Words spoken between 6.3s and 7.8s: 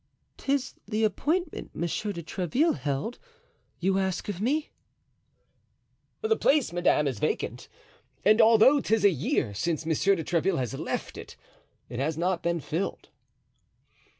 place, madame, is vacant,